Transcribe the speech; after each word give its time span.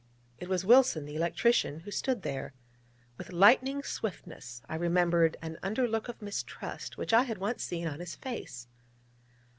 It 0.39 0.49
was 0.49 0.65
Wilson, 0.65 1.05
the 1.05 1.15
electrician, 1.15 1.81
who 1.81 1.91
stood 1.91 2.23
there. 2.23 2.53
With 3.19 3.31
lightning 3.31 3.83
swiftness 3.83 4.63
I 4.67 4.73
remembered 4.73 5.37
an 5.43 5.59
under 5.61 5.87
look 5.87 6.07
of 6.09 6.23
mistrust 6.23 6.97
which 6.97 7.13
I 7.13 7.21
had 7.21 7.37
once 7.37 7.63
seen 7.63 7.85
on 7.87 7.99
his 7.99 8.15
face. 8.15 8.67